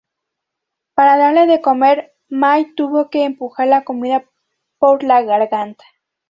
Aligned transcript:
Para 0.95 1.15
darle 1.15 1.45
de 1.45 1.61
comer, 1.61 2.15
May 2.27 2.73
tuvo 2.73 3.11
que 3.11 3.23
empujar 3.23 3.67
la 3.67 3.83
comida 3.83 4.25
por 4.79 5.03
la 5.03 5.21
garganta. 5.21 5.83